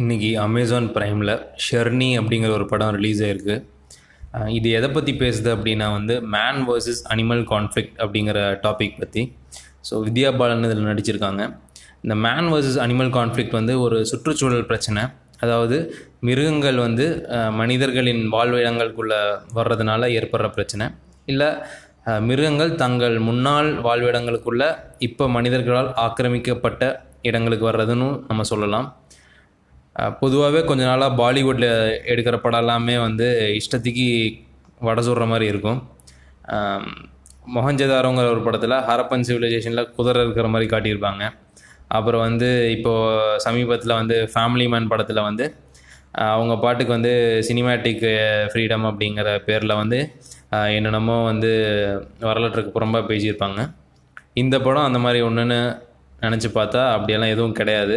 [0.00, 1.32] இன்றைக்கி Amazon ப்ரைமில்
[1.64, 3.56] Czerny அப்படிங்கிற ஒரு படம் ரிலீஸ் ஆகிருக்கு
[4.58, 9.22] இது எதை பற்றி பேசுது அப்படின்னா வந்து மேன் வர்சஸ் அனிமல் கான்ஃப்ளிக்ட் அப்படிங்கிற டாபிக் பற்றி
[9.88, 11.42] ஸோ வித்யா பாலன் இதில் நடிச்சிருக்காங்க.
[12.04, 15.02] இந்த மேன் வர்சஸ் அனிமல் கான்ஃப்ளிக்ட் வந்து ஒரு சுற்றுச்சூழல் பிரச்சனை.
[15.44, 15.76] அதாவது
[16.28, 17.08] மிருகங்கள் வந்து
[17.60, 19.20] மனிதர்களின் வாழ்விடங்களுக்குள்ளே
[19.58, 20.88] வர்றதுனால ஏற்படுற பிரச்சனை.
[21.32, 21.50] இல்லை
[22.30, 24.62] மிருகங்கள் தங்கள் முன்னாள் வாழ்விடங்களுக்குள்ள
[25.10, 26.82] இப்போ மனிதர்களால் ஆக்கிரமிக்கப்பட்ட
[27.30, 28.88] இடங்களுக்கு வர்றதுன்னு நம்ம சொல்லலாம்.
[30.20, 31.70] பொதுவாகவே கொஞ்ச நாளாக பாலிவுட்டில்
[32.12, 33.26] எடுக்கிற படம் எல்லாமே வந்து
[33.58, 34.06] இஷ்டத்துக்கு
[34.86, 35.80] வடை சுடுற மாதிரி இருக்கும்.
[37.54, 41.22] மொஹஞ்சதாரோங்கிற ஒரு படத்தில் ஹரப்பன் சிவிலைசேஷனில் குதிரை இருக்கிற மாதிரி காட்டியிருப்பாங்க.
[41.98, 45.46] அப்புறம் வந்து இப்போது சமீபத்தில் வந்து ஃபேமிலி மேன் படத்தில் வந்து
[46.30, 47.12] அவங்க பாட்டுக்கு வந்து
[47.48, 48.04] சினிமேட்டிக்
[48.50, 49.98] ஃப்ரீடம் அப்படிங்கிற பேரில் வந்து
[50.76, 51.50] என்னென்னமோ வந்து
[52.28, 53.60] வரலாற்றுக்கு புறம்பாக பேசியிருப்பாங்க.
[54.42, 55.60] இந்த படம் அந்த மாதிரி ஒன்றுன்னு
[56.24, 57.96] நினச்சி பார்த்தா அப்படியெல்லாம் எதுவும் கிடையாது.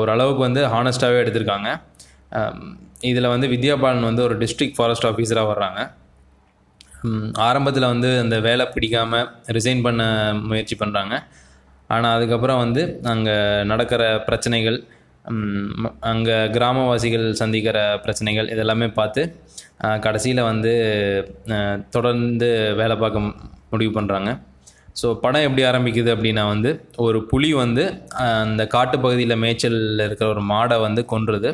[0.00, 1.68] ஓரளவுக்கு வந்து ஹானஸ்ட்டாகவே எடுத்திருக்காங்க.
[3.10, 5.80] இதில் வந்து வித்யா பாலன் வந்து ஒரு டிஸ்ட்ரிக்ட் ஃபாரஸ்ட் ஆஃபீஸராக வர்றாங்க.
[7.46, 10.02] ஆரம்பத்தில் வந்து அந்த வேலை பிடிக்காமல் ரிசைன் பண்ண
[10.50, 11.14] முயற்சி பண்ணுறாங்க
[11.94, 13.34] ஆனால் அதுக்கப்புறம் வந்து அங்கே
[13.70, 14.78] நடக்கிற பிரச்சனைகள்
[16.12, 19.22] அங்கே கிராமவாசிகள் சந்திக்கிற பிரச்சனைகள் இதெல்லாமே பார்த்து
[20.06, 20.72] கடைசியில் வந்து
[21.94, 22.48] தொடர்ந்து
[22.80, 23.28] வேலை பார்க்க
[23.72, 24.32] முடிவு பண்ணுறாங்க
[25.00, 26.70] ஸோ படம் எப்படி ஆரம்பிக்குது அப்படின்னா வந்து
[27.06, 27.84] ஒரு புலி வந்து
[28.24, 31.50] அந்த காட்டுப்பகுதியில் மேய்ச்சலில் இருக்கிற ஒரு மாடை வந்து கொன்றுது.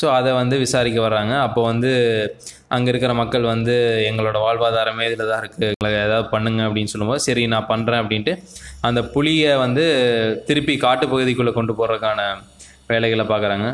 [0.00, 1.34] ஸோ அதை வந்து விசாரிக்க வர்றாங்க.
[1.46, 1.90] அப்போ வந்து
[2.76, 3.74] அங்கே இருக்கிற மக்கள் வந்து
[4.10, 8.34] எங்களோட வாழ்வாதாரமே இதில் தான் இருக்குது எங்களை ஏதாவது பண்ணுங்க அப்படின்னு சொல்லும்போது சரி நான் பண்ணுறேன் அப்படின்ட்டு
[8.88, 9.86] அந்த புலியை வந்து
[10.50, 12.22] திருப்பி காட்டுப்பகுதிக்குள்ளே கொண்டு போகிறதுக்கான
[12.92, 13.68] வேலைகளை பார்க்குறாங்க.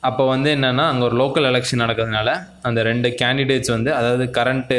[0.00, 4.78] அப்போ வந்து என்னென்னா அங்கே ஒரு லோக்கல் எலெக்ஷன் நடக்கிறதுனால அந்த ரெண்டு கேண்டிடேட்ஸ் வந்து அதாவது கரண்ட்டு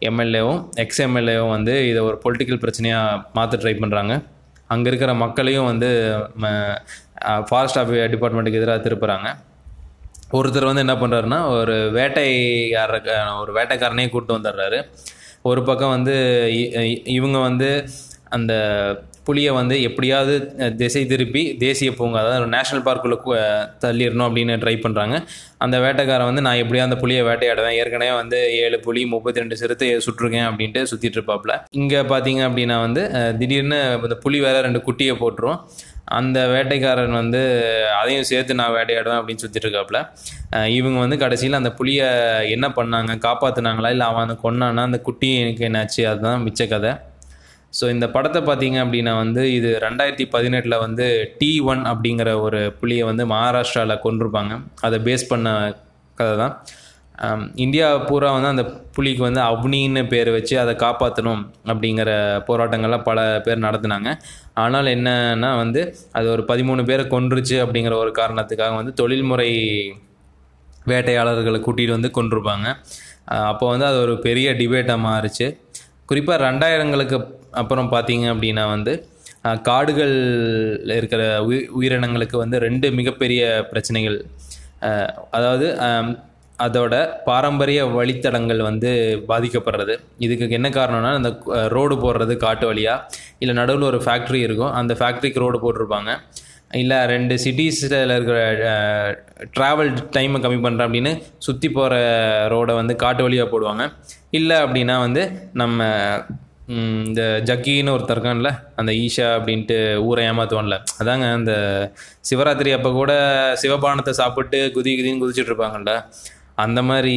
[0.00, 4.24] எம்எல்ஏவும் எக்ஸ் எம்எல்ஏவும் வந்து இதை ஒரு பொலிட்டிக்கல் பிரச்சனையாக மாற்ற ட்ரை பண்ணுறாங்க
[4.66, 6.18] அங்கே இருக்கிற மக்களையும் வந்து
[7.46, 9.34] ஃபாரஸ்ட் ஆஃபி டிபார்ட்மெண்ட்டுக்கு எதிராக திருப்புறாங்க.
[10.32, 14.84] ஒருத்தர் வந்து என்ன பண்ணுறாருன்னா ஒரு வேட்டையார ஒரு வேட்டைக்காரனையும் கூப்பிட்டு வந்துடுறாரு.
[15.42, 16.14] ஒரு பக்கம் வந்து
[16.52, 17.88] இ- இவங்க வந்து
[18.36, 18.52] அந்த
[19.26, 20.34] புளியை வந்து எப்படியாவது
[20.80, 23.18] திசை திருப்பி தேசிய பூங்கா அதாவது ஒரு நேஷனல் பார்க்குள்ளே
[23.84, 25.16] தள்ளிடணும் அப்படின்னு ட்ரை பண்ணுறாங்க
[25.64, 27.76] அந்த வேட்டைக்காரன் வந்து நான் எப்படியா அந்த புளியை வேட்டையாடுவேன்.
[27.80, 33.04] ஏற்கனவே வந்து ஏழு புலி முப்பத்தி ரெண்டு சிறுத்தை சுட்டிருக்கேன் அப்படின்ட்டு சுற்றிட்டு இருப்பாப்புல இங்கே பார்த்தீங்க அப்படின்னா வந்து
[33.40, 35.58] திடீர்னு இந்த புலி வேற ரெண்டு குட்டியை போட்டுரும்.
[36.18, 37.40] அந்த வேட்டைக்காரன் வந்து
[38.00, 40.00] அதையும் சேர்த்து நான் வேட்டையாடுவேன் அப்படின்னு சுற்றிட்டு இருக்காப்புல
[40.78, 42.08] இவங்க வந்து கடைசியில் அந்த புளியை
[42.56, 43.12] என்ன பண்ணாங்க?
[43.26, 46.02] காப்பாற்றுனாங்களா இல்லை அவன் அந்த கொன்னான்னா அந்த குட்டி எனக்கு என்னாச்சு?
[46.12, 46.92] அதுதான் மிச்ச கதை.
[47.78, 51.06] ஸோ இந்த படத்தை பார்த்தீங்க அப்படின்னா வந்து இது ரெண்டாயிரத்தி பதினெட்டில் வந்து
[51.40, 54.52] டி ஒன் அப்படிங்கிற ஒரு புலியை வந்து மகாராஷ்டிராவில் கொண்டிருப்பாங்க.
[54.86, 55.48] அதை பேஸ் பண்ண
[56.18, 56.54] கதை தான்
[57.64, 58.64] இந்தியா பூரா வந்து அந்த
[58.94, 62.10] புலிக்கு வந்து அவ்னின்னு பேர் வச்சு அதை காப்பாற்றணும் அப்படிங்கிற
[62.48, 64.10] போராட்டங்கள்லாம் பல பேர் நடத்துனாங்க.
[64.62, 65.82] ஆனால் என்னன்னா வந்து
[66.18, 69.50] அது ஒரு பதிமூணு பேரை கொன்றுச்சு அப்படிங்கிற ஒரு காரணத்துக்காக வந்து தொழில்முறை
[70.92, 72.66] வேட்டையாளர்களை கூட்டிகிட்டு வந்து கொண்டிருப்பாங்க
[73.52, 75.46] அப்போ வந்து அது ஒரு பெரிய டிபேட்டாக மாறுச்சு.
[76.10, 77.18] குறிப்பாக ரெண்டாயிரங்களுக்கு
[77.60, 78.92] அப்புறம் பார்த்தீங்க அப்படின்னா வந்து
[79.66, 80.14] காடுகளில் காடுகள்
[80.98, 84.16] இருக்கிற உயி உயிரினங்களுக்கு வந்து ரெண்டு மிகப்பெரிய பிரச்சனைகள்.
[85.36, 85.66] அதாவது
[86.66, 86.94] அதோட
[87.28, 88.90] பாரம்பரிய வழித்தடங்கள் வந்து
[89.30, 89.94] பாதிக்கப்படுறது.
[90.24, 91.30] இதுக்கு என்ன காரணம்னா அந்த
[91.76, 96.12] ரோடு போடுறது காட்டு வழியாக இல்லை நடுவில் ஒரு ஃபேக்ட்ரி இருக்கும் அந்த ஃபேக்ட்ரிக்கு ரோடு போட்டிருப்பாங்க.
[96.82, 98.38] இல்லை ரெண்டு சிட்டிஸில் இருக்கிற
[99.56, 101.12] ட்ராவல் டைமை கம்மி பண்ணுறேன் அப்படின்னு
[101.46, 101.94] சுற்றி போகிற
[102.54, 103.84] ரோடை வந்து காட்டு வழியாக போடுவாங்க.
[104.38, 105.22] இல்லை அப்படின்னா வந்து
[105.62, 105.82] நம்ம
[106.68, 109.76] இந்த ஜக்கின்னு ஒருத்தர் இருக்கான்ல அந்த ஈஷா அப்படின்ட்டு
[110.08, 110.76] ஊரை ஏமாத்துவான்ல.
[111.00, 111.54] அதாங்க அந்த
[112.28, 113.12] சிவராத்திரி அப்போ கூட
[113.62, 115.94] சிவபானத்தை சாப்பிட்டு குதி குதின்னு குதிச்சுட்டு இருப்பாங்கல்ல.
[116.64, 117.16] அந்த மாதிரி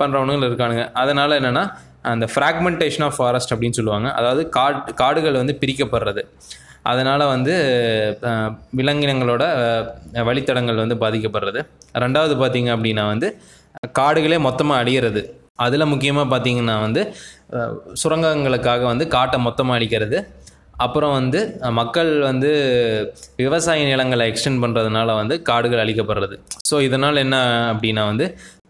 [0.00, 0.84] பண்ணுறவனுங்கள் இருக்கானுங்க.
[1.02, 1.64] அதனால் என்னென்னா
[2.12, 4.08] அந்த ஃப்ராக்மெண்டேஷன் ஆஃப் ஃபாரஸ்ட் அப்படின்னு சொல்லுவாங்க.
[4.18, 6.22] அதாவது காட் காடுகள் வந்து பிரிக்கப்படுறது.
[6.90, 7.54] அதனால் வந்து
[8.78, 9.44] விலங்கினங்களோட
[10.28, 11.60] வழித்தடங்கள் வந்து பாதிக்கப்படுறது.
[12.04, 13.28] ரெண்டாவது பார்த்தீங்க அப்படின்னா வந்து
[14.00, 15.22] காடுகளே மொத்தமாக அழியிறது.
[15.58, 17.02] அதில் முக்கியமாக பார்த்தீங்கன்னா வந்து
[18.02, 20.18] சுரங்கங்களுக்காக வந்து காட்டை மொத்தமாக அழிக்கிறது
[20.76, 21.40] அப்புறம் வந்து
[21.72, 22.50] மக்கள் வந்து
[23.36, 26.36] விவசாய நிலங்களை எக்ஸ்டெண்ட் பண்ணுறதுனால வந்து காடுகள் அழிக்கப்படுறது.
[26.70, 27.36] ஸோ இதனால் என்ன
[27.72, 28.26] அப்படின்னா வந்து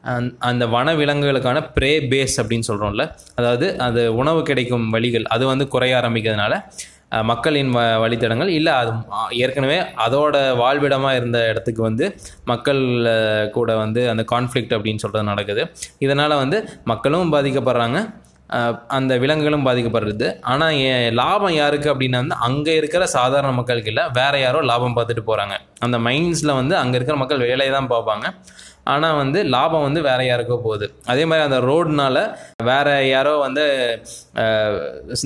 [0.09, 5.69] அந்த- அந்த வன விலங்குகளுக்கான ப்ரே பேஸ் அப்படின்னு சொல்கிறோம்ல அதாவது அது உணவு கிடைக்கும் வழிகள் அது வந்து
[5.69, 6.55] குறைய ஆரம்பிக்கிறதுனால
[7.31, 8.51] மக்களின் வ வழித்தடங்கள்.
[8.59, 8.91] இல்லை அது
[9.45, 12.07] ஏற்கனவே அதோட வாழ்விடமாக இருந்த இடத்துக்கு வந்து
[12.53, 12.83] மக்கள்
[13.57, 15.65] கூட வந்து அந்த கான்ஃப்ளிக்ட் அப்படின்னு சொல்கிறது நடக்குது.
[16.07, 16.61] இதனால் வந்து
[16.93, 18.01] மக்களும் பாதிக்கப்படுறாங்க.
[18.97, 20.27] அந்த விலங்குகளும் பாதிக்கப்படுறது.
[20.53, 20.77] ஆனால்
[21.21, 25.57] லாபம் யாருக்கு அப்படின்னா வந்து அங்கே இருக்கிற சாதாரண மக்களுக்கு இல்லை வேறு யாரோ லாபம் பார்த்துட்டு போகிறாங்க
[25.87, 28.27] அந்த மைண்ட்ஸில் வந்து அங்கே இருக்கிற மக்கள் வேலையை தான் பார்ப்பாங்க.
[28.93, 30.87] ஆனால் வந்து லாபம் வந்து வேற யாருக்கோ போகுது.
[31.13, 32.17] அதே மாதிரி அந்த ரோடுனால
[32.71, 33.65] வேற யாரோ வந்து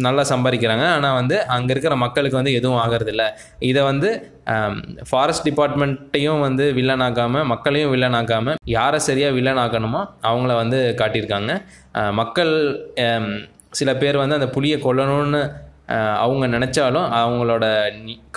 [0.07, 0.85] நல்லா சம்பாதிக்கிறாங்க.
[0.97, 3.25] ஆனால் வந்து அங்கே இருக்கிற மக்களுக்கு வந்து எதுவும் ஆகிறதில்ல.
[3.71, 4.11] இதை வந்து
[5.11, 11.53] ஃபாரஸ்ட் டிபார்ட்மெண்ட்டையும் வந்து வில்லனாக்காமல் மக்களையும் வில்லனாக்காமல் யாரை சரியாக வில்லனாக்கணுமோ அவங்கள வந்து காட்டியிருக்காங்க.
[12.21, 12.55] மக்கள்
[13.81, 15.43] சில பேர் வந்து அந்த புளியை கொல்லணும்னு
[16.25, 17.65] அவங்க நினச்சாலும் அவங்களோட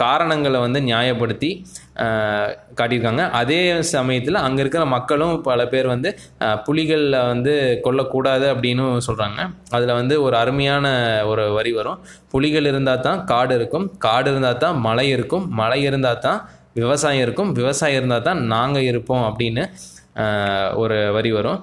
[0.01, 1.49] காரணங்களை வந்து நியாயப்படுத்தி
[2.77, 3.23] காட்டியிருக்காங்க.
[3.39, 3.59] அதே
[3.93, 6.09] சமயத்தில் அங்கே இருக்கிற மக்களும் பல பேர் வந்து
[6.67, 7.53] புலிகளில் வந்து
[7.85, 9.39] கொல்லக்கூடாது அப்படின்னு சொல்கிறாங்க
[9.77, 10.85] அதில் வந்து ஒரு அருமையான
[11.31, 11.99] ஒரு வரி வரும்.
[12.35, 13.87] புலிகள் இருந்தால் தான் காடு இருக்கும்.
[14.07, 15.47] காடு இருந்தால் தான் மலை இருக்கும்.
[15.61, 16.39] மலை இருந்தால் தான்
[16.81, 17.51] விவசாயம் இருக்கும்.
[17.61, 19.65] விவசாயம் இருந்தால் தான் நாங்கள் இருப்போம் அப்படின்னு
[20.81, 21.59] ஒரு வரி வரும்.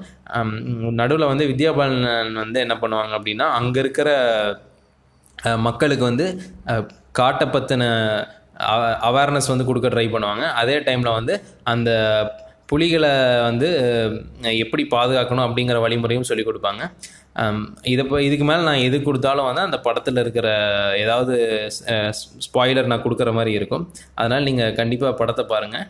[1.01, 4.09] நடுவில் வந்து வித்யாபாலன் வந்து என்ன பண்ணுவாங்க அப்படின்னா அங்கே இருக்கிற
[5.67, 6.27] மக்களுக்கு வந்து
[7.21, 7.85] காட்டை பற்றின
[9.09, 10.45] அவேர்னஸ் வந்து கொடுக்க ட்ரை பண்ணுவாங்க.
[10.61, 11.35] அதே டைமில் வந்து
[11.73, 11.91] அந்த
[12.71, 13.11] புலிகளை
[13.49, 13.69] வந்து
[14.65, 16.83] எப்படி பாதுகாக்கணும் அப்படிங்கிற வழிமுறையும் சொல்லிக் கொடுப்பாங்க.
[17.93, 20.49] இதை இப்போ இதுக்கு மேலே நான் எது கொடுத்தாலும் வந்து அந்த படத்தில் இருக்கிற
[21.03, 21.35] ஏதாவது
[22.47, 23.85] ஸ்பாய்லர் நான் கொடுக்குற மாதிரி இருக்கும்.
[24.19, 25.87] அதனால் நீங்கள் கண்டிப்பாக படத்தை பாருங்கள்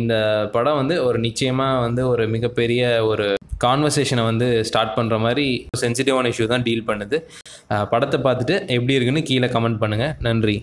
[0.00, 0.14] இந்த
[0.54, 3.26] படம் வந்து ஒரு நிச்சயமாக வந்து ஒரு மிகப்பெரிய ஒரு
[3.64, 5.46] கான்வர்சேஷனை வந்து ஸ்டார்ட் பண்ணுற மாதிரி
[5.82, 7.18] சென்சிட்டிவான இஷ்யூ தான் டீல் பண்ணுது.
[7.92, 10.56] படத்தை பார்த்துட்டு எப்படி இருக்குன்னு கீழே கமெண்ட் பண்ணுங்கள் நன்றி.